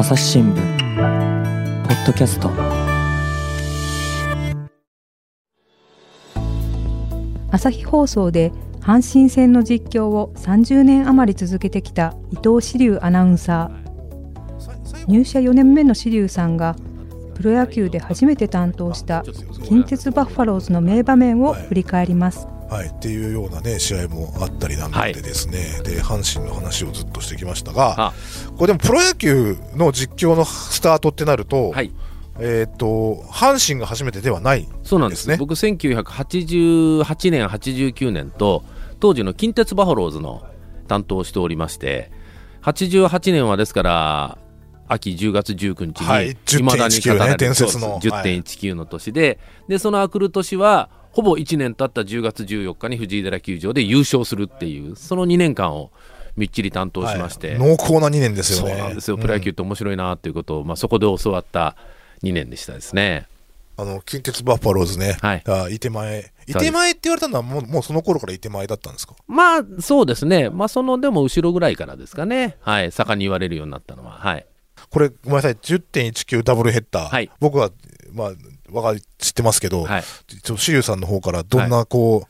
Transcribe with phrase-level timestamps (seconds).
[0.00, 0.56] 朝日新聞
[1.86, 2.50] ポッドキャスト
[7.50, 8.50] 朝日放送で
[8.80, 16.76] 阪神戦の実況を30年余り続けてきた伊藤志龍アナウンサー入社4年目の志龍さんが
[17.34, 19.22] プロ野球で初めて担当した
[19.64, 22.48] 近鉄バッファローズの名場面を振り返ります。
[22.70, 28.14] はい、っていうような、ね、試合もあったりなんでですね、はい、で阪神の話をずっとしてきましたが、
[28.56, 31.92] これでもプロ野球の実況のスタートってなると、はい、
[32.38, 35.28] えーと、阪神が初めてではない、ね、そうなんです。
[35.28, 38.62] ね僕、1988年、89年と
[39.00, 40.42] 当時の近鉄バファローズの
[40.86, 42.10] 担当をしておりまして、
[42.62, 44.38] 88年はですから、
[44.88, 46.62] 秋10月19日に、い。
[46.62, 48.86] まだに語られる、ね、10.19の。
[48.86, 55.90] 年で、でそのあくる年は、ほぼ1年経った10月14日に藤井寺球場で優勝するっていうその2年間を
[56.36, 58.74] みっちり担当しまして、はい、濃厚な2年ですよね。
[58.74, 59.18] そうなんですよ。
[59.18, 61.76] プロ野球って面白いなっていうことを、まあ、そこで教わった
[62.22, 63.26] 2年でしたですね。
[63.76, 66.30] あの近鉄バッファローズね、はい、あいて前。
[66.46, 69.14] いて前って言われたのはもうもうその頃からいて前だったんですか？
[69.26, 70.50] まあそうですね。
[70.50, 72.56] まあそのでも後ろぐらいからですかね。
[72.60, 72.92] はい。
[72.92, 74.12] 盛んに言われるようになったのは。
[74.12, 74.46] はい。
[74.90, 75.54] これごめんなさい。
[75.54, 77.70] 10.19ダブルヘッダー、はい、僕は
[78.12, 78.30] まあ
[78.72, 80.02] わか知ってますけど、はい、
[80.42, 82.24] ちょシリュさんの方からどんなこ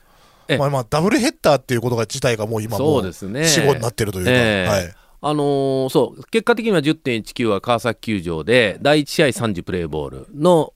[0.48, 3.27] う、はい、まあまあダブルヘッダーっていうことが自体がもう今もう死
[3.60, 4.94] 後になってるというか、えー、はい。
[5.22, 10.72] あのー、そう結果的には10.19は川崎球場で第1試合3時プレーボールの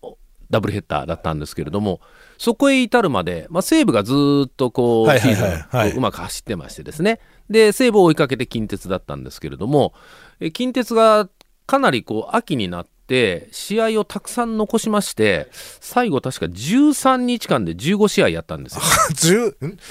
[0.51, 2.03] ダブルヘッダーだったんですけれども
[2.37, 4.13] そこへ至るまで、まあ、西武がず
[4.47, 5.35] っとこう、シー
[5.91, 7.21] ズンうまく走ってましてですね。
[7.49, 9.95] で西武を追いかけて近鉄だったんですけれども
[10.53, 11.29] 近鉄が
[11.67, 12.94] かなりこう秋になっって
[13.53, 18.83] 試合をたくさん残しまして最後確か13日間で15試合やったんですよ。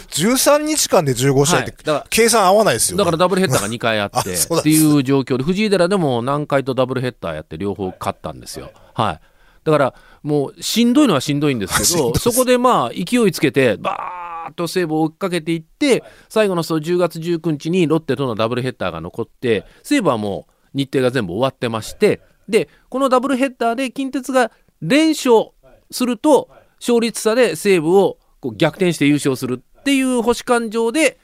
[0.09, 8.71] 13日間で15試合って、はい、計算合わないですよ、ね、だからダブルヘッダーが2回あって っていう状況で藤井寺でも南海とダブルヘッダーやって両方勝ったんですよ。
[8.93, 9.19] はい。
[9.63, 25.51] だからもうしんどいのはしんどいんですけど そこでまあ勢いつけてバーッと西武を追っかけていって最後のその10月19日にロッテとのダブルヘッダーが残って西武はもう日程が全部終わってましてでこのダブルヘッダーで近鉄が連勝
[25.91, 26.49] すると
[26.79, 31.19] 勝率差で西武をこう逆転して優勝するっていう星勘定で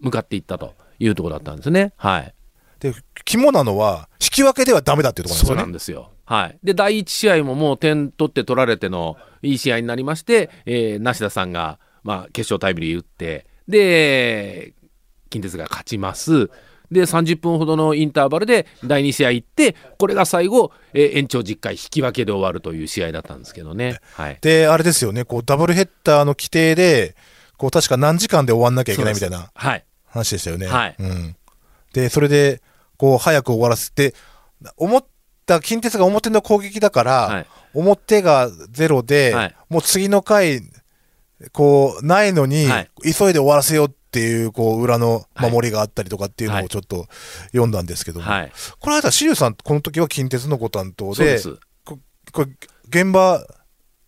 [0.00, 1.92] 向かっていったというところだったんですね。
[1.96, 2.34] はい、
[2.80, 6.02] で肝なのは引き分けではだめだっていうところなんですよね。
[6.02, 14.72] そうなんですよはい、で第1試合ももう点取って取られてのいい試合になりまして、えー、梨田さんが、まあ、決勝タイムリー打ってで
[15.28, 16.50] 近鉄が勝ちます。
[16.92, 23.98] で30分ほどのインターバルで第2試合行ってこれが最後、えー、延長10回引き分けで終わるという試合だったんですけどね。
[24.14, 25.24] はい、であれですよね。
[25.24, 27.16] こうダブルヘッダーの規定で
[27.56, 29.50] こう確か何時間で終わんなきゃいけないみたいな
[30.06, 30.66] 話でしたよね。
[30.66, 31.36] はい、うん、
[31.94, 32.60] でそれで
[32.98, 34.14] こう早く終わらせて
[34.76, 35.04] 思っ
[35.46, 40.60] た近鉄が表の攻撃だから、はい、表がゼロで、はい、もう次の回
[41.52, 42.66] こうないのに、
[43.02, 47.06] 急いで終わらせようってっていうこう裏の守りがあったりとかっていうのをちょっと
[47.46, 51.40] 読んだんですけども、はい、この間、シリュさん、この時は近鉄のご担当で、
[51.82, 51.98] こ
[52.30, 52.50] これ、
[52.88, 53.42] 現場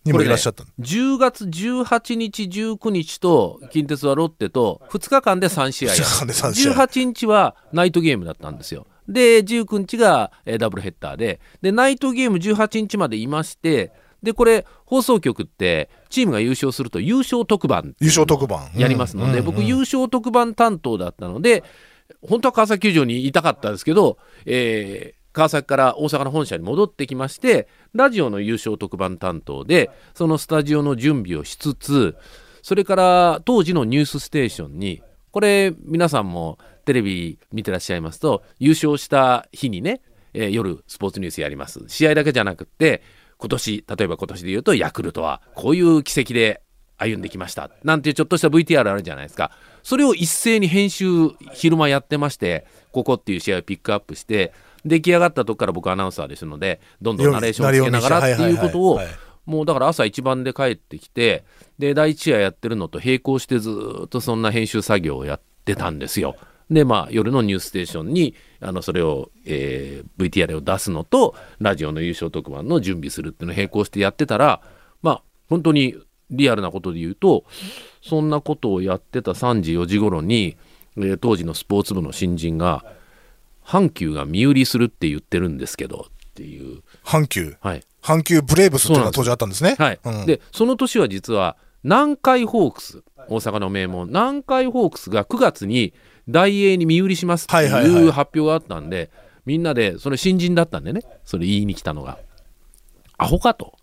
[0.03, 5.95] にもいらっしゃった、ね、10月18日、19日と近鉄はロッテと2日間で3試合。
[5.95, 8.85] や18日はナイトゲームだったんですよ。
[9.07, 11.39] で19日がダブルヘッダーで。
[11.63, 13.91] でナイトゲーム18日までいまして
[14.25, 18.69] でこれ放送局ってチームが優勝すると優勝特番優勝特番。
[18.75, 21.63] やりますので、僕優勝特番担当だったので
[22.21, 32.17] 本当は川崎球場にいたかったですけど、えー、川崎から大阪の本社に戻ってきましてラジオの優勝特番担当でそのスタジオの準備をしつつ
[32.61, 40.01] それから当時のニュースステーションにこれ皆さんもテレビ見てらっしゃいますと優勝した日にね、
[40.33, 41.83] えー、夜スポーツニュースやります。
[41.87, 43.03] 試合だけじゃなくって
[43.37, 46.61] 今年例えば今年で言うとヤクルトはこういう奇跡で
[46.97, 47.69] 歩んできました。
[47.83, 49.51] なんていうちょっとした VTR あるじゃないですか。
[49.83, 54.53] それを一斉に編集昼間やってましてここっていう試合をピックアップして
[54.85, 58.99] 出来上がったとこから僕アナウンサーですのでどんどんナレーションをつけながらっていうことを
[59.45, 61.43] もうだから朝一番で帰ってきて
[61.77, 66.35] で第一試合やってるのと並行してずっとそんな編集作業をやってたんですよ。
[66.69, 74.61] でまあ夜のニュースステーションにあのそれを、えー、VTR を出すのとラジオの優勝特番の準備するっていうのを並行してやってたら
[75.01, 75.95] まあ本当に
[76.31, 77.45] リアルなことで言うと
[78.01, 80.57] そんなことをやってた3時4時頃に、
[80.97, 82.83] えー、当時のスポーツ部の新人が
[83.63, 86.81] 「阪急が身売りするって言ってるんですけど」っていう。
[87.03, 87.55] 阪急？
[87.61, 87.83] はい。
[88.01, 89.75] 阪急ブレーブスっていうのが当時あったんですね。
[89.79, 95.93] はい、うん、でその年は実は南海ホークス大阪の名門南海ホークスが9月に
[96.29, 99.09] 大英に身売りしますっていう発表があったんで、
[99.45, 101.01] みんなでそれ新人だったんでね。
[101.23, 102.17] それ言いに来たのが。
[103.17, 103.77] アホかと。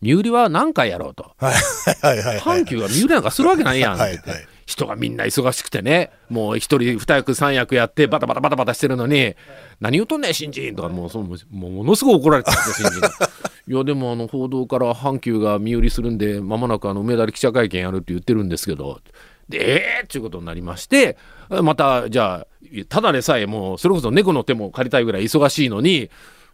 [0.00, 4.30] 身売りは何回やろうと、阪急が身売りなんかするわけないやんって言って。
[4.30, 4.48] はいはい。
[4.68, 9.34] 人がみんな忙しくてね、もう一人二役三役やってバタバタバタバタしてるのに、
[9.80, 10.90] 何言うとんねん、新人とか。
[10.90, 13.08] もうその、もうものすごい怒られてたんですよ、新人。
[13.66, 19.00] いや、でもあの報道から阪急が身売りするんで、まもなくあの梅田で記者会見やるって言ってるんですけど、
[19.48, 21.16] で、えーっていうことになりまして、
[21.62, 22.46] また、じゃあ、
[22.88, 26.10] ただでさえもう、それこそ猫の手も借りたいぐらい忙しいのに、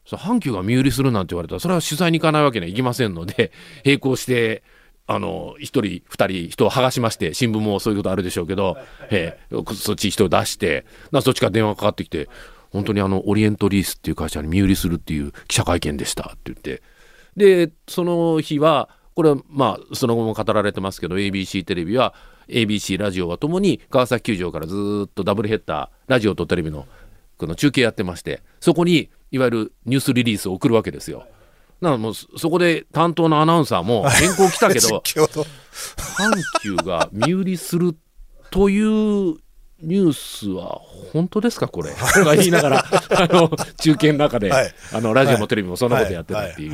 [0.06, 3.52] 阪急が身売りするなんて言われたら、それは取材に行かないわけにはいきませんので、
[3.84, 4.62] 並行して、
[5.06, 8.78] あの、一人、二人、人を剥がしまして、新聞もそういうことあるでしょうけど、
[9.10, 10.86] えー、そっち人を出して、
[11.22, 12.28] そっちから電話かかってきて、
[12.70, 16.82] 本当にあの、オリエントリースっていう会社に身売りするっていう記者会見でしたって言って、
[17.36, 22.14] で、その日は、これはまあ、その後も語られてますけど、ABC テレビは、
[22.48, 26.86] ABC ラジオはともに川崎球場からずっとダブルヘッダー、ラジオとテレビの
[27.38, 31.26] この中継やってまして、そこにいわゆるニュースリリースを送るわけですよ。
[31.80, 36.32] だからもうそこで担当のアナウンサーも原稿来たけど阪
[36.62, 37.96] 急が身売りする
[38.50, 39.36] という
[39.82, 40.80] ニュースは
[41.12, 41.90] 本当ですかこれ？
[41.90, 43.50] とか言いながら あの
[43.80, 46.68] 中継の中で、はい、あのラジオもテレビもそんなことやってたってい。
[46.68, 46.72] う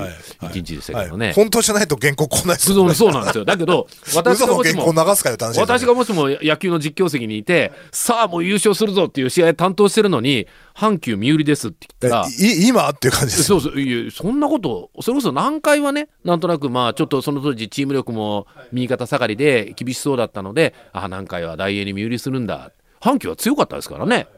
[0.50, 3.44] 一日でしたけどね、本当じゃないと原稿来ないですよ、ね、そうなんですよ。
[3.44, 12.28] だけど私がもしも私がもしも野球の実況席にいてさあもう優勝するぞっていう試合担当してるのに阪急身売りですって言ったら
[12.66, 13.80] 今っていう感じですそうそう。
[13.80, 24.28] いやそんなことそれこそ何回はねなんとなくまあちょっとその当時チーム力も右肩下がりで厳しそうだったのであ何回は大英に身売りするんだ阪急は強かったですからね。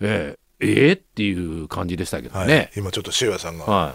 [0.00, 2.56] えー、えー、っていう感じでしたけどね。
[2.56, 3.94] はい、今ちょっと塩谷さんが、は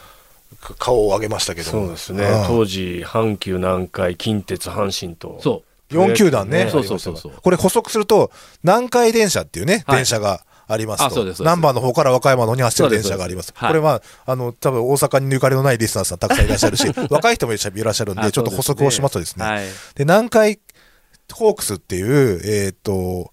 [0.61, 5.39] い、顔を上げましたけどそうですね、当時阪急南海近鉄阪神と。
[5.41, 5.93] そう。
[5.93, 7.31] 4球団ね、そうそうそうそう。
[7.41, 8.31] これ補足すると
[8.63, 11.43] 南海電車っていうね、はい、電車がありますと。
[11.43, 13.53] 難波の方から和歌山の方に走ってる電車があります。
[13.53, 20.59] これは、あの、多分大阪にゆかりのないリスナーさんたくさんいらっしゃるし、若い人もいらっしゃるんで、ちょっと補足をしますとですね、で、南海
[21.33, 23.31] ホークスっていう、えっ、と、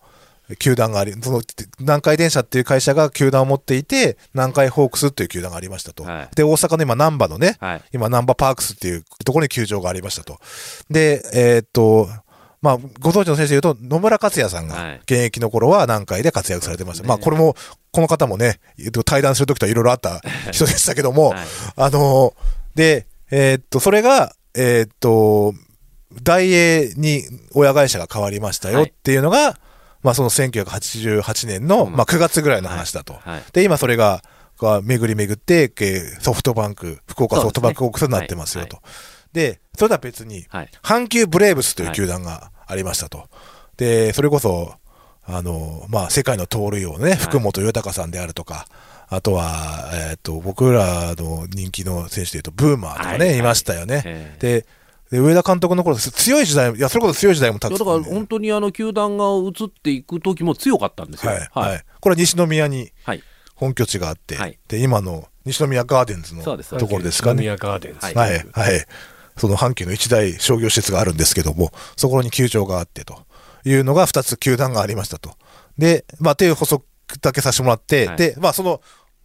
[0.58, 1.40] 球団があり、その
[1.78, 6.04] 南海電車っていう会社が球団を持っていて、南海ホークスっていう球団がありましたと。
[6.04, 10.38] はい、で、大阪の今、難波のね、はい、今、難波パークスっていうところに球場がありましたと。
[10.90, 12.08] で、えー、っと、
[12.60, 17.02] まあ、ご存知の先生で言うと、野村克也さんが現役の頃は南海で活躍されてました。
[17.02, 17.54] はい、まあ、これも、
[17.92, 18.58] この方もね、
[19.04, 20.20] 対談するときとはいろいろあった
[20.50, 21.34] 人でしたけども、
[21.76, 22.34] あの、
[22.74, 25.54] で、えー、っと、それが、えー、っと、
[26.22, 29.58] 大英に親会社が変わりましたよっていうのが、
[30.04, 33.18] まあその1988年の、まあ9月ぐらいの話だと。
[33.52, 34.22] で、今それが、
[34.84, 35.68] 巡り巡って、
[36.20, 38.78] ソフトバンク、福岡ソフトバンクホークスになってますよと。
[39.32, 40.46] で、それとは別に、
[40.82, 43.28] 阪急ブレーブスという球団がありましたと。
[43.76, 44.74] で、それこそ、
[45.26, 48.66] あの、まあ、世界の盗塁王ね、福本豊さんであるとか、
[49.08, 53.42] あとは、えっ、と、僕らの人気の選手でいうと、ブーマーとかね、い。
[53.42, 54.36] ましたよね。
[54.38, 54.66] で、
[55.14, 61.70] で上田監督の頃強い時代いやそれこそ強い時代もたくさんだから本当にあの球団が移っていく時も強かったんですよ、はい、はい。
[61.74, 62.90] はい、これは西宮に
[63.54, 67.36] 本拠地があって、はい、で今の西宮ガーデンズのところですかね。
[67.36, 67.98] 西宮ガーデンズ。
[68.06, 68.86] はい、はい、
[69.36, 73.22] その阪急の一大商業施設があるんですけどもそこに球場があってと
[73.64, 75.36] いうのが2つ球団がありましたと。
[75.78, 76.84] でまあっていう補足
[77.20, 78.80] だけさせてもらって、でまあその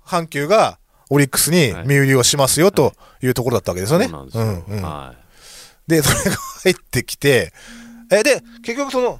[0.05, 0.77] 阪急が
[1.09, 4.05] オリックスに身売りをしますよというところだったわけですよね。
[4.05, 5.28] うんうん、はい
[5.89, 7.51] で、それが入ってきて、
[8.11, 9.19] え、で、結局その、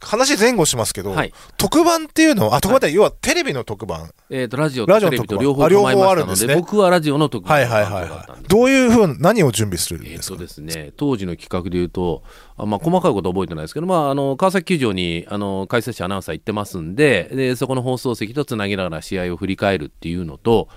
[0.00, 4.10] 話前後しますけど、はい、特番っていうのは、あ、特番って、はい、要はテレビの特番。
[4.30, 8.48] えっ、ー、と、ラジオとテレビと両方構いましたので、でね、僕はラジオの特番はいはいはいはい。
[8.48, 12.22] どういうふう何を準備するんですか、えー、とですね、当時の企画でいうと、
[12.56, 20.68] あまあ、細かいこと覚えてないですけど、まあ、あの川崎球場にあの解説者アナウンサー行ってますんでで、そこの放送席とつなぎながら試合を振り返るっていうのと、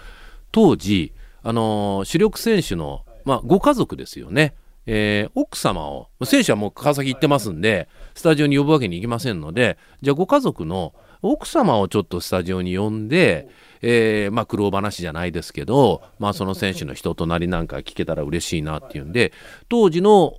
[0.52, 1.14] 当時、
[1.44, 4.56] あの主力選手の、まあ、ご家族ですよね。
[4.86, 13.48] えー、奥様を選手はもう川崎行ってますんでスタジオに呼ぶわけにいきませんのでじゃあご家族の奥様をちょっとスタジオに呼んで、
[13.84, 19.32] えー、まあ苦労話じゃないですけど、まあ、その選手の人となりなんか聞けたら嬉しいなっていうんで
[19.70, 20.34] 当時の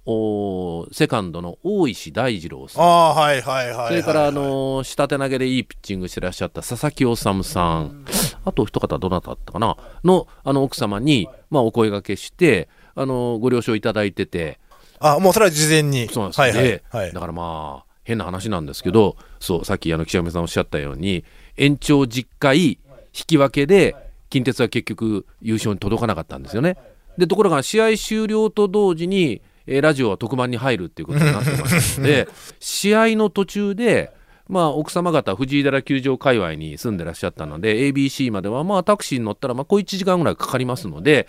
[0.91, 2.85] セカンドの大石大二郎さん。
[2.85, 8.05] あ、はいはいはい、それから、あの下手投げでいいピッチングしてらっしゃった佐々木修さん。
[8.45, 9.77] あと一方どなただったかな？
[10.03, 14.59] のあの奥様に、まあ、お声がけしてあのご了承いただいてて。
[14.99, 16.09] あもうそれは事前に。
[16.09, 21.25] そうなんですね、はいはい、だからまあ変な話なんですけどそうさっきあの岸上さんおっしゃったように
[21.57, 22.79] 延長10回引
[23.13, 23.97] き分けで
[24.31, 26.77] 近鉄は結局優勝に届かなかったんですよね。
[27.19, 32.27] でところが試合終了と同時に、えー、ラジオは特番に入るっていうことになってましたので
[32.59, 34.13] 試合の途中で
[34.49, 41.27] まあ、奥様方藤井寺球場界隈に住んでらっしゃったので ABC まではまあタクシーに乗ったらまあ小1時間ぐらいかかりますので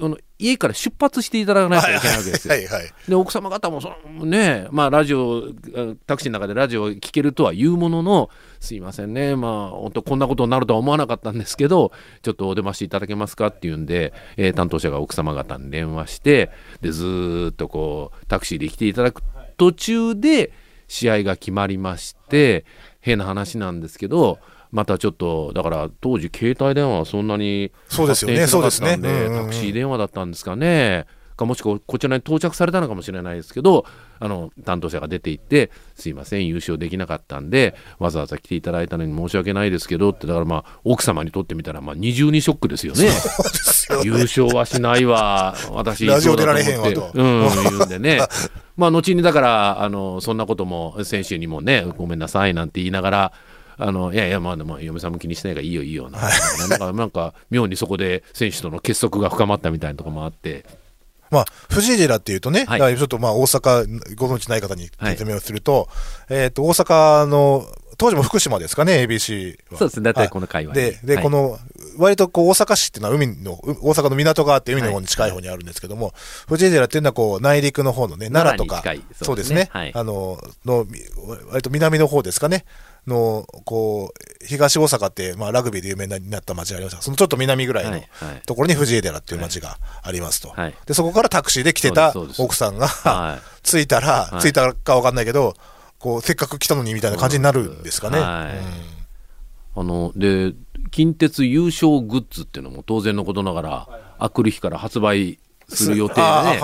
[0.00, 2.54] あの家から出発していただかないといけないわけですよ。
[2.54, 5.52] はいはい、で奥様方もそのねまあラジオ
[6.06, 11.90] タクシーの中でラジオ聞けるとは言うもののすいませんねまあ本当こんなことになるとは思わなかったんですけど
[12.22, 16.50] ちょっとお出ましいただけますかっていうんで、えー、担当者が奥様方に電話して
[16.82, 19.22] でずっとこうタクシーで来ていただく
[19.56, 20.52] 途中で
[20.88, 22.64] 試合が決まりまして
[23.00, 24.38] 変な話なんですけど
[24.72, 28.46] またちょっとだから当時携帯電話はそんなにそうですよね。
[28.46, 31.06] そうですね、タクシー電話だったんですかね。
[31.36, 33.84] かもしくはこちらに到着されたのかもしれないですけど
[34.18, 43.10] あの担当者が出て行って「すいません優勝できなかったんでわざわざ来ていただいたのに申し訳ないですけど」ってだからまあ奥様にとってみたらまあ二重にショックですよね。
[44.02, 47.10] 優勝はしないわ私ラジオ出られへんわと。
[47.14, 48.18] うん、言うんでね。
[48.76, 53.32] まあ後にだからあのそんなことも選手にもねごめんなさいなんて言いながら
[53.78, 56.18] あのいやいやまあでも嫁さんも気にしないからいいよいいよな,、
[56.68, 60.64] なんかなんか妙にそこで選手との結束が深まったみたいなところもあって。
[61.28, 65.88] まあ、藤井寺っていうとね、はい、ちょっとまあ大阪ご存知ない方に説明をすると、
[66.28, 67.66] はい、えっ、と、大阪の、
[67.98, 69.78] 当時も福島ですかね、ABC は。
[69.78, 70.98] そうですね、大体この界隈で。
[71.02, 71.58] で、はい、この、
[71.98, 76.12] 割とこう大阪市っていうのは海の、大阪の港があって海の方に近い方にあるんですけども、
[76.46, 78.84] 藤井寺っていうのはこう内陸の方のね、奈良とか、
[79.22, 80.86] そうですね、あの、の、
[81.48, 82.66] 割と南の方ですかね、
[83.06, 87.02] の、こう、東大阪って、まあ、ラグビーで有名になった町がありました。
[87.02, 88.00] そのちょっと南ぐらいの
[88.46, 90.48] ところに藤井寺っていう町がありますと。
[90.48, 95.54] はい、で、そこからタクシーで来てた奥さんが、はい、 着いたら、着いたかわかんないけど、
[95.98, 98.18] こう、せっかく来たのにみたいな感じになるんですかね。
[98.18, 100.54] はいうん、あの、で、
[100.90, 106.58] 近鉄優勝グッズっていうのも当然のことながら、あくる日から発売する予定で、ねえ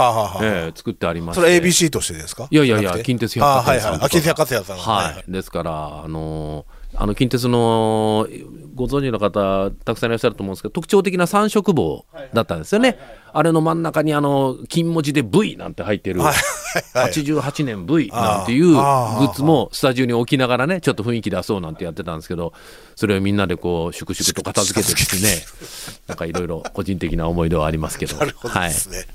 [0.73, 2.49] ー、作ってありますそれ ABC としてですか？
[2.51, 4.77] いやいやいや近鉄百貨店さんあ、近鉄百貨店さん。
[4.77, 8.29] はい、はい、ですからあのーあの近鉄の
[8.75, 12.05] ご存知の方たくさんいらっしゃると思うんですけど特徴的な三色棒
[12.35, 16.43] だったんですよね、はいはい、あれの真ん中にあの金文字で V なんて入ってる、はいはい、
[16.95, 22.53] 88年 V なんていうグッズもスタジオに置きながらねちょっと雰囲気出そうなんてやってたんですけど
[22.97, 25.45] それをみんなでこう粛々と片付けてですね
[26.09, 28.17] なんかいろいろ個人的な思い出はありますけど。
[28.17, 29.07] なるほどですね、はい、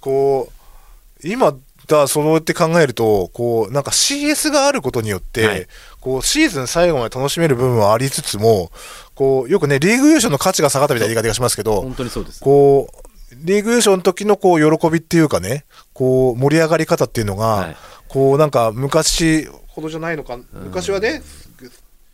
[0.00, 1.54] こう今
[1.90, 5.66] だそうやって考えると、こう、なんか CS があることによって、はい、
[6.00, 8.70] こう、シーズン最後まで楽しめる部分はありつつも、
[9.14, 12.40] こう、よくね、リーグ優勝の価値が下がったみたいな言い方がしますけど、本当にそうです。
[12.40, 17.76] こう、リーグ優勝の時のこう、喜びっていうかね、こう、盛り上がり方っていうのが、はい、
[18.08, 21.22] こう、なんか昔ほどじゃないのか、昔はね、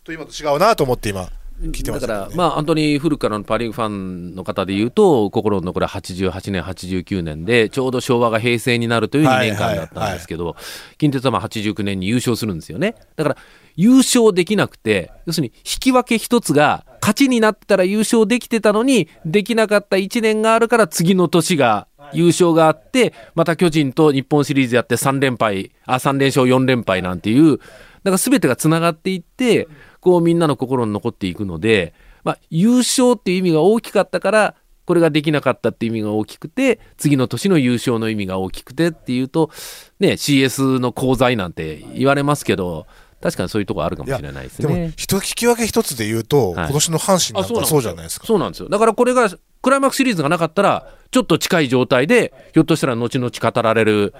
[0.05, 10.55] と今と違うなと思って今、だから、まあ、本当に古くからのパ・リーグファンの方でいうと、心の残り88年、89年で、ちょうど昭和が平成になるという2年間だったんですけど、
[10.99, 12.95] 近鉄はまあ89年に優勝するんですよね。
[13.17, 13.37] だから、
[13.75, 29.69] 優勝できなくて、要するに引き分け一つが、勝ちになったら優勝できてたのに、できなかった1年があるから、次の年が優勝があって、また巨人と日本シリーズやって3連敗、あ、3連勝4連敗なんていう、だから全てがつながっていって、
[30.07, 39.51] こうみんなの心に残っていくので、まあ、優勝っていう意味が大きかったからこれができなかったっていう意味が大きくて次の年の優勝の意味が大きくてっていうと、
[39.99, 42.87] ね、CS の功罪なんて言われますけど
[43.21, 44.69] 確かにそういうところあるかもしれないですね。
[44.69, 44.93] でも、引
[45.35, 48.27] き分け一つで言うと、はい、今年の阪神なんかそうじゃないですか。
[48.29, 48.69] そうなんですよ。
[48.69, 49.29] だからこれが、
[49.63, 54.15] クライマックスシリーズがなかったら、ちょっと近い状態で、ひょっとしたら後々語られる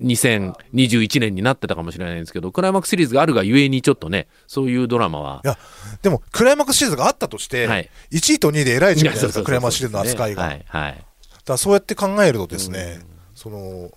[0.00, 5.40] 2021年になってたかもしれないんですけど、クライマックスシリーズがあるがゆえに、ちょっとね、そういうドラマは。
[5.44, 5.58] いや、
[6.02, 10.42] でも、クライマックスシリーズがあったとして、はい、1位と2位でえらい違いじゃないですか、クライマックスシリーズの扱いが。
[10.42, 11.04] はい、はい、
[11.44, 13.00] だそうやって考えるとですね、
[13.34, 13.90] その、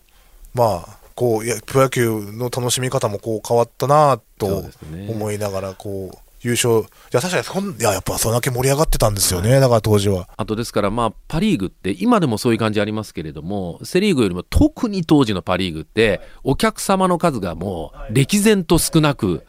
[0.53, 4.65] まあ、こう、いや、プロ野球の楽しみ方もこう変わったなと
[5.09, 10.29] 思いながら、こう、優勝、いや、確かにそん、いや、やっぱそれだけ盛り上がってたんですよね、だから当時は。
[10.37, 19.45] あとですから、まあ、パ・リーグって、今でもそういう感じありますけれども、セ・リーグよりも特に当時のパ・リーグって、お客様の数がもう、歴然と少なく、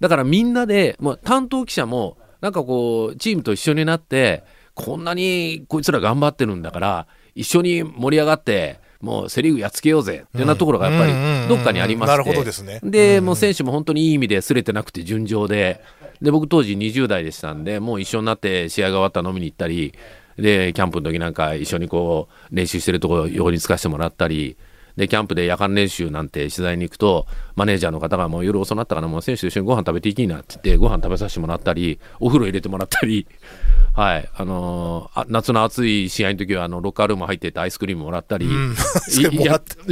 [0.00, 15.80] だからみんなで、もう担当記者も、なんかこう、チームと一緒になって、こんなにこいつら頑張ってるんだから、一緒に盛り上がって、もうセ・リーグやっつけようぜっていうようなところがやっぱりどっかにありまして、で、もう選手も本当にいい意味ですれてなくて順調で、
[16.20, 19.92] で僕当時20代でしたんでもう一緒になって試合が終わったら飲みに行ったり
[20.36, 24.56] でキャンプの時なんか一緒にこう練習してるところ横につかせてもらったり
[24.96, 33.26] でキャンプで夜間練習なんて取材に行くとマネージャーの方がもう夜遅なったからもう選手と一緒にご飯食べていきなって言ってご飯食べさせてもらったりお風呂入れてもらったり
[33.94, 38.76] はい、あのー、夏の暑い試合の時はあのロッカールーム入っててアイスクリームもらったり、うん、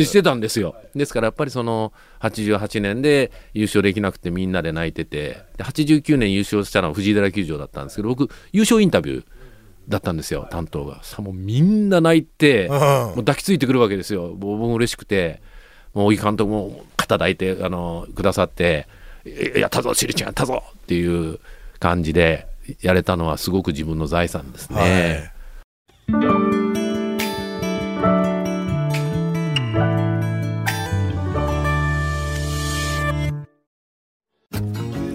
[0.05, 0.77] してたんですよ。
[0.95, 9.25] ですからやっぱりその88年で優勝できなくてみんなで泣いててで89年優勝したのは藤井寺球場だったんですけど僕優勝インタビュー
[9.89, 15.43] だったんですよ担当がさもうみんな泣いて、もう抱きついてくるわけですよ僕も嬉しくて
[15.93, 18.87] もう小木監督も肩抱いてあのくださって
[19.57, 21.39] 「やったぞしりちゃんやったぞ!」っていう
[21.79, 22.47] 感じで
[22.81, 25.33] やれたのはすごく自分の財産ですね。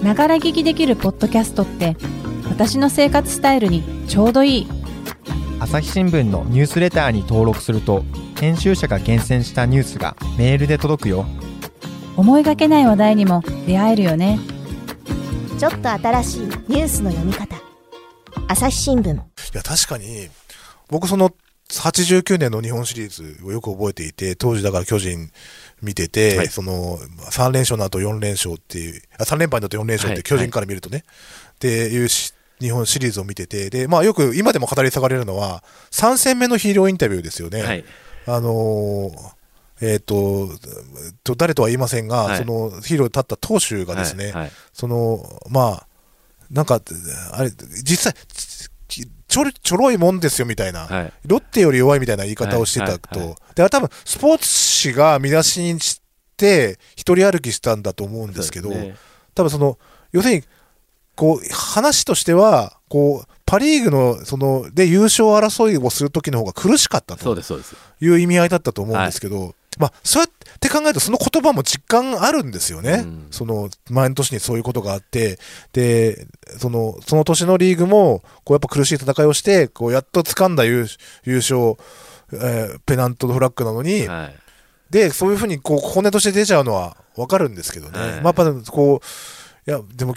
[0.04, 1.96] ながら聞きできるポッドキャストって
[2.50, 4.68] 私の生活スタイルにちょうどいい。
[5.60, 8.04] 朝日新聞のニュースレターに登録すると
[8.40, 11.26] 編集者が厳選したニュースがメールで届くよ。
[12.18, 14.40] 思いがけない話題にも出会えるよね。
[15.60, 17.56] ちょっと新しいニュースの読み方。
[18.48, 19.14] 朝日新聞。
[19.14, 19.20] い
[19.54, 20.28] や確かに
[20.88, 21.32] 僕その
[21.70, 25.30] 89年の日本シリーズをよく覚えていて当時だから巨人
[25.84, 31.06] 見てて、はい、その3連勝の後4連勝っていうあ3連敗の後4連勝って巨人から見るとね、はい、
[31.52, 32.08] っていう
[32.60, 33.70] 日本シリーズを見てて。
[33.70, 37.62] で、まあ、よく今でも語り継がれるのは3戦目のヒーローインタビューですよね。
[37.62, 37.86] はい、
[38.28, 39.40] あのー
[39.82, 40.50] えっ、ー、と、
[41.24, 45.88] と、誰とは言いませんが、はい、そのヒーローに立った投手がですね、はいはい、その、まあ、
[46.52, 46.82] なんか、
[47.32, 47.50] あれ、
[47.84, 48.16] 実際、
[49.30, 56.02] ちょちょろいもんですよみたいな、はい、ロッテより弱いみたいな言い方をしてたと、で多分スポーツ紙が見出しにし
[56.36, 58.96] て、一人歩きしたんだと思うんですけど、ね、
[59.36, 59.78] 多分その、
[60.12, 60.44] 要するに、
[61.20, 67.36] こう、話としては、こう、パ・リーグのそので優勝争いをするときの方が苦しかったと
[68.00, 75.40] いう意味合いだったと思うんですけど、まあ、そうやって考えると、その言葉も実感あるんですよね、うん、その前の年にそういうことがあって、
[75.74, 76.28] で
[76.60, 80.86] そのその年のリーグもこうやっぱ苦しい戦いをして、こうやっと掴んだ優
[81.26, 81.76] 優勝、
[82.34, 84.36] えー、ペナントフラッグなのに、はい、
[84.92, 90.16] でそういうふうにこう骨として出ちゃうのは分かるんですけどね、はい、まあ、やっぱこう、いや、でも、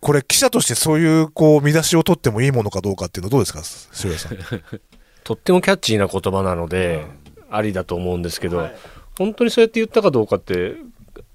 [0.00, 3.62] これ、記者としてそういうこう見出しを取ってもいいものかどうかっていうのはどうですか、
[4.04, 4.62] 塩谷さん。
[5.24, 7.04] とってもキャッチーな言葉なので、
[7.50, 8.76] ありだと思うんですけど、はい、
[9.18, 10.76] 本当にそうやって言ったかどうかって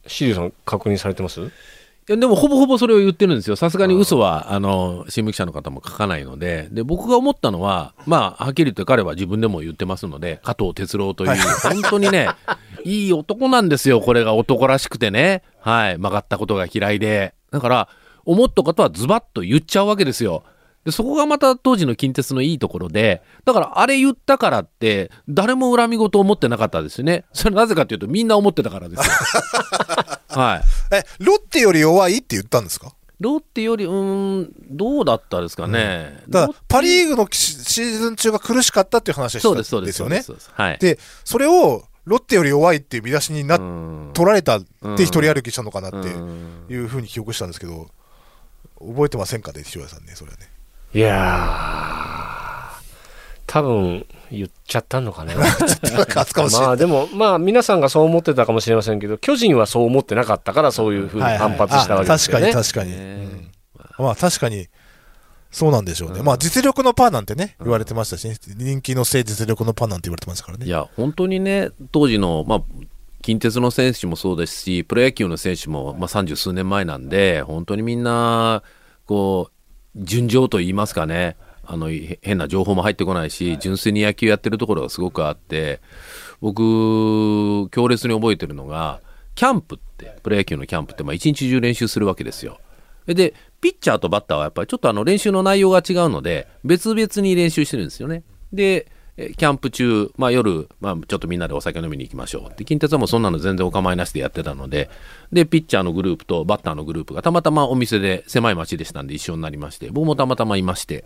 [0.08, 1.42] シリュさん確認されてます？
[1.42, 11.32] いやでもほぼほぼそれを言ってるんですよ、さすがに嘘はあの新聞記者の方も書かないので、で僕が思ったのは、まあ、はっきり言って彼は自分でも言ってますので、加藤哲郎という、
[11.62, 12.30] 本当にね、
[12.84, 17.90] いい男なんですよ、これが男らしくてね、はい、曲がったことが嫌いで、だから、
[18.26, 20.44] 思ったことはズバッと言っちゃうわけですよ。
[20.86, 27.26] でそこがまた当時の近鉄のいいところでだからあれ言ったからって誰も恨み事を持ってなかったですね。
[27.34, 29.04] それなぜかというとみんな思ってたからですよ。
[30.42, 30.96] はい。
[30.96, 32.94] えロッテより弱いって言ったんですか？
[33.20, 40.24] ロッテよりうんどうだったですかね、うん、だからパ・リーグのシーズン中が苦しかったっていう話でしたんですよね。
[40.54, 43.60] はい、でそれをロッテより弱いっていう見出しにな
[44.14, 44.62] 取られたっ
[44.98, 47.90] て一人歩きしたのかなっていうふうに記憶したんですけど
[48.80, 50.50] 覚えてませんかね塩谷さんねそれはね
[50.94, 52.32] いや
[53.52, 55.36] 多分言っちゃったのかね。
[56.54, 62.46] まあでも、まあ皆さんがそう思ってたかもしれませんけど、巨人はそう思ってなかったからそういうふうに反発したわけですよね。
[62.46, 64.06] はいはい、確かに確かに、うん。
[64.06, 64.70] まあ確かに、
[65.52, 66.20] そうなんでしょうね。
[66.20, 70.66] うん、まあ実力のパーなんてね、言われてましたし、ね、人気のせい実力のパーなんて言われてましたからね。
[70.66, 72.62] いや、本当にね、当時の、まあ、
[73.22, 78.64] 近鉄の選手もそうですし、プロ野球の選手も、まあ、三十数年前なんで、本当にみんな、
[79.06, 79.62] こう、
[79.96, 81.90] 順調と言いますかねあの
[82.22, 85.80] 変な情報も入ってこないし純粋に野球やってるところがすごくあって
[86.42, 89.02] 僕強烈に覚えてるのが
[89.36, 92.60] キャンプってプロ野球のキャンプってまあ一日中練習するわけですよ。
[93.06, 98.24] でピッチャーとバッターはやっぱりちょっとあの練習の内容が違うので別々に練習してるんですよね。
[98.54, 102.58] でキャンプ中、まあ、夜、まあ、ちょっとみんなでお酒飲みに行きましょう。
[102.58, 104.90] で近鉄はもうそんなの全然お構いなしでやってたので
[105.32, 111.06] でピッチャーのグループとバッターのグループがたまたまお店で狭い町でしたんで一緒になりまして僕もたまたまいまして。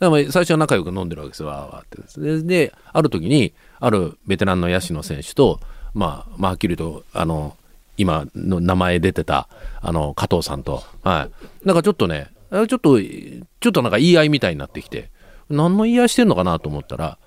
[0.00, 1.48] 最初は仲良く飲んでるわけですよ。
[1.48, 2.20] わーわーって。
[2.20, 5.58] でである時にあるベテランの野手の選手と、
[5.92, 7.56] まあ、まあはっきりとあの
[7.96, 9.48] 今の名前出てた
[9.80, 11.28] あの加藤さんと、は
[11.64, 15.10] い、なんかちょっとねちょっとちょっとなんか言い合いみたいになってきて
[15.50, 17.18] 何の言い合いしてんのかなと思ったら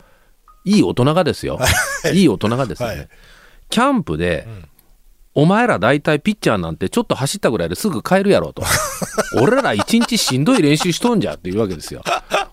[0.63, 1.60] いい大人がですよ。
[2.13, 2.24] い。
[2.24, 3.08] い大人がですね、はい、
[3.69, 4.65] キャンプで、うん。
[5.34, 8.63] お前ら大体ピッチャーなんてちょっと走ったぐらいですぐ帰るやろと。
[9.41, 12.04] 俺ら一日しんどい練習しとんじゃって言うわけですよ。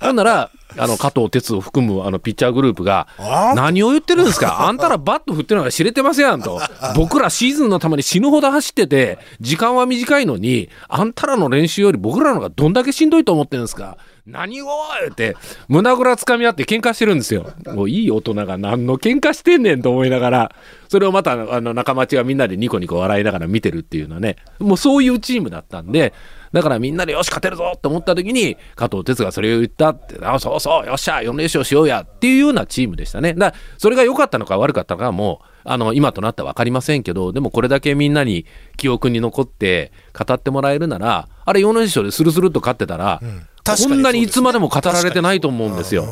[0.00, 3.08] ほんならあの加藤哲を含むあのピッチャーグループが、
[3.54, 6.60] 何を言ってるんですか、あんたらバット振ってるのが知れてますやんと、
[6.96, 13.98] 僕らシーズンのために死ぬほど走ってて、時間は短いのに、あんたらの練習より僕らのがどんだけしんどいと思ってるんですか？
[14.26, 14.66] 何を
[15.10, 15.36] って
[15.68, 17.50] 胸ぐらつかみ合って喧嘩してるんですよ。
[17.68, 20.54] もういい大人が何の喧嘩してんねんと思いながら、
[20.88, 26.12] それをまたあの仲間内がみんなでニコニコ笑いながら見てるっていうのはね、もうそういうチームだったんで、
[26.52, 33.34] だからみんなでよし勝てるぞって思った時に加藤哲がそれを言ったってあそうそうよっしゃ4連勝しようやっていうようなチームでしたね。
[33.34, 46.06] だそれが良かったのか悪かったのかもあの今となっては分かりませんけどでもこれだけみんなに記憶に残って語ってもらえるならあれ4連勝でスルスルっと勝ってたら、うん、こんなにいつまでも語られてないと思うんですよ。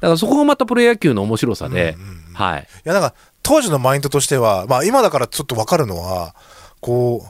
[0.00, 1.96] だからそこがまたプロ野球の面白さで、
[2.34, 2.60] はい。
[2.62, 6.34] いや、なんか、当時のマインドとしては、まあ今だからちょっとわかるのは、
[6.80, 7.22] こ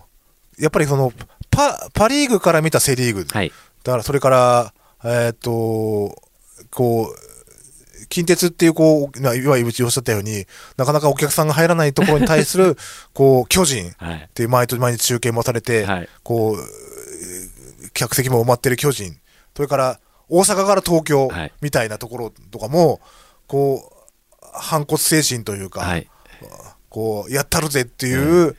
[0.58, 1.12] う、やっぱりその、
[1.50, 3.26] パ、パリーグから見たセリーグ。
[3.30, 3.52] はい。
[3.82, 6.22] だからそれから、えー、っと、
[6.70, 12.76] こう、近鉄っていう、こう、まあ、いわゆるおっしゃったように、なかなかお客さんが入らないところに対する、
[13.14, 19.16] こう、巨人っていう毎日毎日中継もされて、はい、こう、客席も埋まってる巨人、
[19.56, 22.98] それから大阪から東京みたいなところとかも、はい、
[23.46, 26.08] こう、反骨精神というか、はい、
[26.88, 28.56] こう、やったるぜっていう、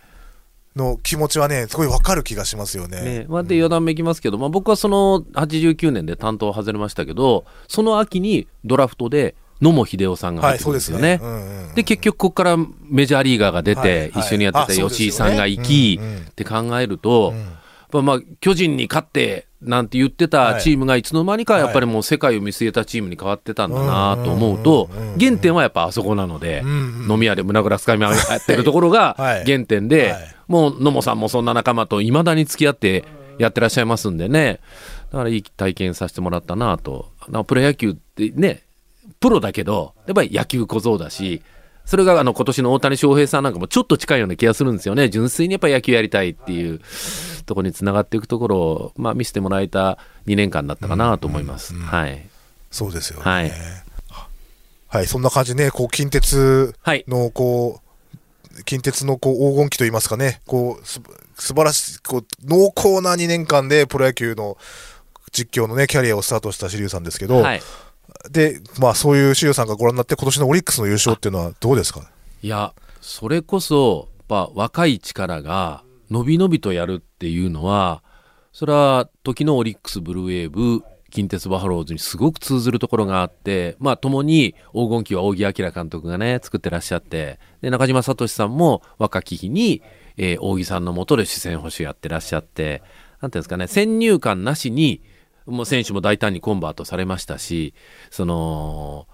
[0.75, 3.01] の気持ちはね、すごいわかる気がしますよね。
[3.01, 11.09] ねまあ、で、余談めきますけど、まあ、僕はその89年で担当を外れましたけど、その秋にドラフトで野茂英雄さんが入ってくるんですよね。
[11.09, 11.29] はい、で、ね。
[11.29, 12.57] うんうん、結局、ここから
[12.89, 17.33] メジャーリーガーが出て、一緒にやってた吉井さんが行き、って考えると、
[18.01, 26.63] まあ、巨人に勝って、なんて言ってたチームがいつの間にかやっぱりもう世界を見据えたチームに変わってたんだなと思うと原点はやっぱあそこなので
[27.07, 29.13] 飲み屋で胸ぐらつかみ合ってるところが
[29.45, 30.15] 原点で
[30.47, 33.05] もう野茂さんもそんな仲間といまだに付き合って
[33.37, 34.59] やってらっしゃいますんでね。
[35.11, 37.11] だからいい体験させてもらったなと。
[37.47, 38.63] プロ野球ってね
[39.19, 41.41] プロだけどやっぱり野球小僧だし
[41.85, 45.09] それがあの今年の大谷翔平さんなんかもちょっと近いような気がするんですよね。
[45.09, 46.79] 純粋にやっぱ野球やりたいっていう
[47.45, 51.73] ところにつながっていくところを、まあ、見せてもらえた2年間だったかなと思います。
[51.73, 52.27] はい。
[52.71, 53.23] そうですよね。
[53.23, 53.51] はい。
[54.87, 56.75] はい、そんな感じね、こう、近鉄
[57.07, 57.79] の、こ
[58.51, 61.01] う、はい、近鉄のこう黄金期といいますかね、こう、す
[61.37, 64.57] 素晴らしい、こう、濃厚な2年間でプロ野球の
[65.31, 67.61] 実況のね、キャリアをスタートしたシリュウさんですけど、はい、
[68.29, 72.01] で、まあそういうシリュウさんがご覧になって、今年のオリックスの優勝っていうのはどうですか？
[72.41, 78.03] いや、それこそ、やっぱ若い力が、のびのびとやるっていうのは
[78.51, 89.81] それは時のオリックスブルーウェーブ近鉄バファローズにすごく通ずるところがあってまあ共に黄金期は扇明監督がね作ってらっしゃってで中島聡さんも若き日に、
[90.17, 92.83] えー、扇さんのもとで視線保守やってらっしゃって
[93.21, 95.01] なんていうんですかね先入観なしに
[95.45, 97.73] もう選手も大胆にコンバートされましたし
[98.09, 99.07] その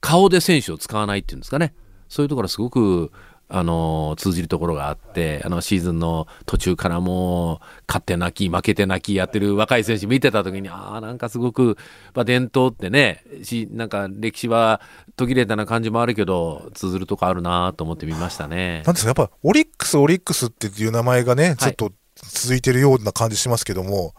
[0.00, 1.74] 顔で選手を使わないっていうんですかね
[2.08, 3.12] そういうところすごく
[3.48, 11.76] あの通じるところがあってあのシーズンの途中からもう勝って泣き負けて泣きやってる若い選手見てた時にああなんかすごく、
[12.14, 14.80] まあ、伝統ってねしなんか歴史は
[15.16, 18.82] 途切れたな感じもあるけど通ずるとこあるなと思ってみましたね。
[18.84, 24.12] なんですかやっぱオリックスオリックスっていう名前がねちょっと続いてるような感じしますけども、はい、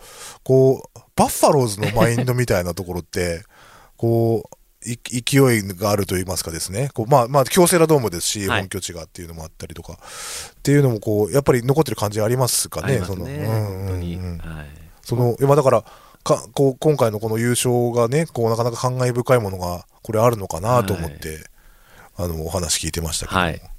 [0.44, 3.44] こうバッファローズのマインドみたいなところって
[3.98, 14.42] こう勢いがあると言いますかですね、こうまあ、まあ、京セラドームですし、本拠地がっていうのもあったりとか、っていうのもこう、やっぱり残ってる感じありますかね、その、うんうん
[15.02, 15.84] その、今だから、
[16.24, 21.40] かこう今回のこの優勝がね、こうなかなか感慨深いものが、これあるのかなと思って、はい、
[22.18, 23.77] あの、お話聞いてましたけども。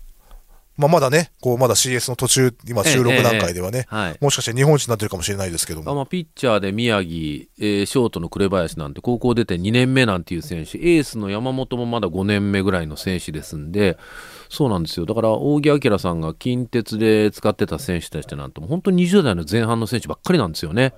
[0.79, 5.93] はいまあ、まだね、こうまだ CS の途中、今、収録段階ではね、ええはい、もしかして日本一になってるかもしれないですけども。
[5.93, 7.11] まあ、ピッチャーで宮城、
[7.59, 13.99] えー、ショートの紅林なんて、高校出て2年目なんていう選手、エースの山本もまだ5年目ぐらいの選手ですんで、
[14.49, 20.95] そうなんですよ、だから扇明さんが近鉄で使ってた選手たちなんて、本当に20代の前半の選手ばっかりなんですよね。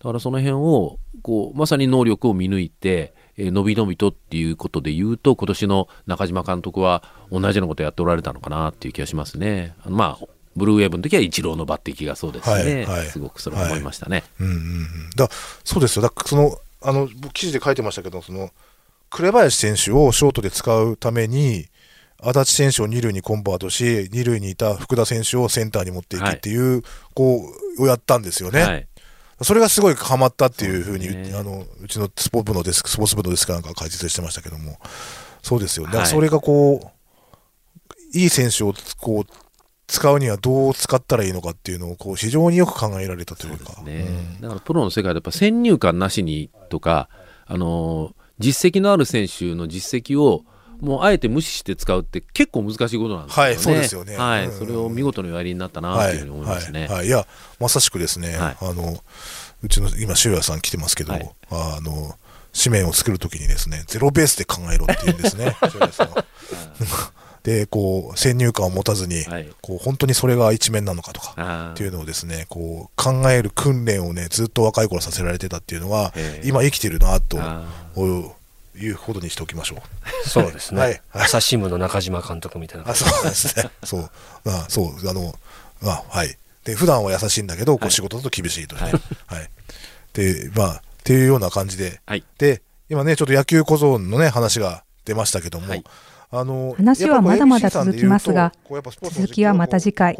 [0.00, 9.74] だからその辺をこうまさに能力を見抜いて、えー、伸び伸びとっていうことで言うと今年の中島監督は同じようなことやっておられたのかなっていう気がしますね。
[9.84, 14.22] あのまあブルーウェーブの時はイチローの抜擢がそうですね、はいはい、すごくそれ思いましたね。
[14.38, 15.28] はい、うんうん、だ
[15.64, 16.02] そうですよ。
[16.02, 18.50] だそのあの記事で書いてましたけどその
[19.10, 21.66] 紅林選手をショートで使うために
[22.20, 26.82] 足立選手を二塁にコンバートし二塁にいた福田選手をセンターに持っていくっていう、はい、
[27.14, 27.40] こ
[27.78, 28.62] うをやったんですよね。
[28.62, 28.88] はい
[29.42, 34.78] それがすごいハマったっていうふうに、ね、あのうちのスポーツ部のデスクスポーツ部のデスクなんか解説してましたけども。
[35.42, 36.90] そうですよだからそれがこう、は
[38.14, 39.32] い、いい選手をこう
[39.86, 44.06] 使うにはどう使ったらいいのかっていうのをこう非常によく考えられたというか、ね。
[44.36, 47.10] うん、だからプロの世界でやっぱ先入観なしにとか
[47.46, 50.44] あの実績のある選手の実績を
[50.80, 53.50] もうあえて無視して使うって結構難しいことなんですよね。
[53.50, 54.16] はい、そうですよね。
[54.16, 56.80] はい、それを見事におやりになったなというふうに思いますね。
[56.82, 57.26] はい、はい、いや、
[57.60, 58.98] まさしくですね、あの、
[59.62, 62.16] うちの今、塩谷さん来てますけど、あの、
[62.54, 66.24] 紙面を作るときにですね、ゼロベースで考えろっていうんですね、 塩谷さんは。
[67.42, 77.38] で、こう、先入観を持たずに、はい、こう、本当にそれが一面なのかとか、っていうのをですね、こう、考える訓練をね、ずっと若い頃させられてたっていうのは、今生きてるな、と
[78.76, 80.28] いうことにしておきましょう。
[80.28, 80.80] そうですね。
[80.80, 82.94] はい、朝日新聞の中島監督みたいなあ。
[82.94, 83.70] そうですね。
[83.84, 84.10] そう。
[84.46, 85.34] あそう、あの、
[85.82, 86.36] あはい。
[86.64, 88.92] で、普段は優しいんだけど、こう仕事だと厳しいと、ね、はい。
[88.92, 88.98] は
[89.42, 89.50] い。
[90.14, 95.84] で、まあ、っていうような感じで、はい、で、今ね、ちょっと野球小僧のね、話が出ましたけども、はい
[96.36, 98.52] あの話はまだまだ続きますが、
[99.00, 100.16] 続きはまた次回。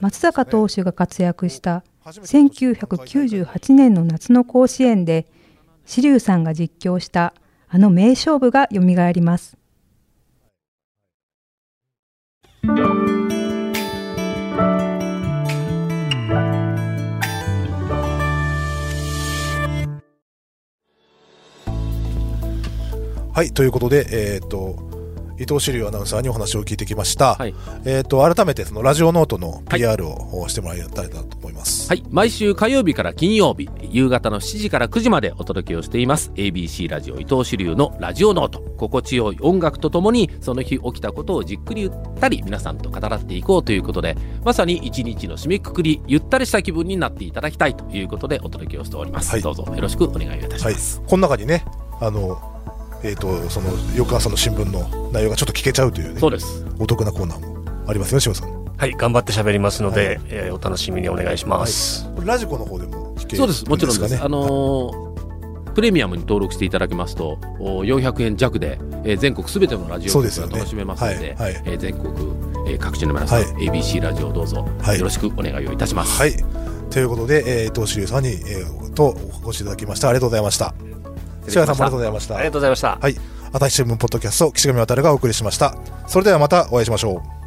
[0.00, 5.26] 松坂投手が活躍した1998年の夏の甲子園で、
[5.88, 7.32] 紫龍さんが実況した
[7.66, 9.56] あの名勝負がよみがえります。
[23.32, 24.87] はい、ということで、えっ、と、
[25.40, 27.36] 伊藤志龍アナウンサーにお話を聞いてきました。
[27.36, 31.88] はい、えっ、と、改めてそのラジオノートの PR をしてもらいたいなと思います。
[31.88, 36.32] はい、毎週火曜日から金曜日、夕方の7時から9時までお届けをしています。
[36.34, 38.60] ABC ラジオ伊藤志龍のラジオノート。
[38.78, 49.30] 心地よい音楽とともに、その日起きたことをじっくりゆったり皆さんと語らっていこうということで、まさに一日の締めくくり、ゆったりした気分になっていただきたいということでお届けをしております。
[49.30, 50.98] はい、どうぞよろしくお願いいたします。
[50.98, 51.64] はい、この中にね、
[52.00, 52.57] あの、
[53.02, 56.66] えーと、その翌朝の新聞の内容がちょっと聞けちゃうという,、ね、そうです。
[56.78, 58.64] お得なコーナーもありますよ、志さん。
[58.76, 62.06] はい、頑張って喋りますので、はい、えー、お楽しみにお願いします。
[62.16, 64.22] はい、ラジコの方でも聞けそうです、もちろんです。
[64.22, 71.54] あのー、プレミアムに登録していただきますと400円弱で、えー、全国すべてのラジオ局が楽しめますので、ねはい。
[71.54, 72.08] はい、えー、全国、
[72.68, 76.18] えー、各地の皆さん、はい、ABC ラジオどうぞ、はい、よろしくお願いをいたします。
[76.18, 76.36] はい。
[76.90, 80.08] ということで、えー、伊藤修さんに、えー、とお越しいただきました。
[80.08, 80.87] ありがとうございました。
[81.50, 82.36] 白谷さんもありがとうございました。
[82.36, 82.98] ありがとうございました。
[83.00, 83.16] はい。
[83.52, 85.74] 朝日新聞ポッドキャスト岸上渉がお送りしました。
[86.06, 87.38] それではまたお会いしましょう。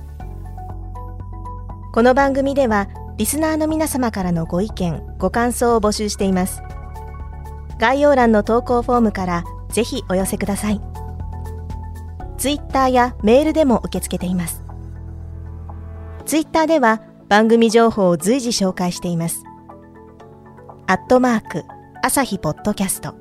[1.94, 2.88] この番組では
[3.18, 6.64] リスナーの皆様からのご意見ご感想を募集しています。
[7.78, 10.82] 概要欄の投稿フォームからぜひお寄せください。
[12.38, 14.64] ツイッターやメールでも受け付けています。
[16.26, 19.44] ツイッターでは番組情報を随時紹介しています。
[20.88, 21.64] アットマーク
[22.02, 23.21] 朝日ポッドキャスト